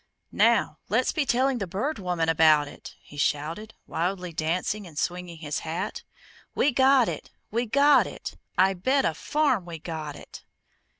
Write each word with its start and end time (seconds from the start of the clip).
"Now, 0.31 0.79
let's 0.89 1.11
be 1.11 1.27
telling 1.27 1.59
the 1.59 1.67
Bird 1.67 1.99
Woman 1.99 2.27
about 2.27 2.67
it!" 2.67 2.95
he 3.03 3.17
shouted, 3.17 3.75
wildly 3.85 4.33
dancing 4.33 4.87
and 4.87 4.97
swinging 4.97 5.37
his 5.37 5.59
hat. 5.59 6.01
"We 6.55 6.71
got 6.71 7.07
it! 7.07 7.29
We 7.51 7.67
got 7.67 8.07
it! 8.07 8.35
I 8.57 8.73
bet 8.73 9.05
a 9.05 9.13
farm 9.13 9.63
we 9.63 9.77
got 9.77 10.15
it!" 10.15 10.43